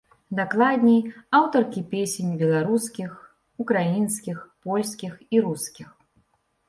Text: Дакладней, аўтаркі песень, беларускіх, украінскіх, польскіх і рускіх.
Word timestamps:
Дакладней, 0.37 1.01
аўтаркі 1.39 1.83
песень, 1.91 2.31
беларускіх, 2.41 3.11
украінскіх, 3.65 4.37
польскіх 4.67 5.13
і 5.37 5.47
рускіх. 5.49 5.87